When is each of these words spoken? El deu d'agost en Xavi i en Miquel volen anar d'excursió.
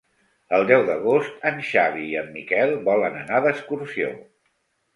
El 0.59 0.63
deu 0.71 0.85
d'agost 0.87 1.45
en 1.49 1.61
Xavi 1.67 2.07
i 2.15 2.19
en 2.23 2.33
Miquel 2.39 2.75
volen 2.89 3.21
anar 3.23 3.45
d'excursió. 3.47 4.13